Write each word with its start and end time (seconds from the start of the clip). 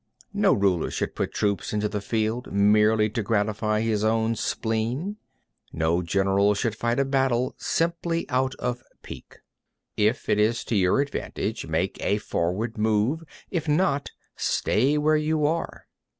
18. 0.31 0.41
No 0.41 0.53
ruler 0.53 0.89
should 0.89 1.13
put 1.13 1.31
troops 1.31 1.73
into 1.73 1.87
the 1.87 2.01
field 2.01 2.51
merely 2.51 3.07
to 3.11 3.21
gratify 3.21 3.81
his 3.81 4.03
own 4.03 4.35
spleen; 4.35 5.17
no 5.71 6.01
general 6.01 6.55
should 6.55 6.75
fight 6.75 6.97
a 6.99 7.05
battle 7.05 7.53
simply 7.59 8.27
out 8.27 8.55
of 8.55 8.81
pique. 9.03 9.41
19. 9.99 10.07
If 10.09 10.27
it 10.27 10.39
is 10.39 10.63
to 10.63 10.75
your 10.75 11.01
advantage, 11.01 11.67
make 11.67 12.03
a 12.03 12.17
forward 12.17 12.79
move; 12.79 13.23
if 13.51 13.67
not, 13.67 14.09
stay 14.35 14.97
where 14.97 15.15
you 15.17 15.45
are. 15.45 15.85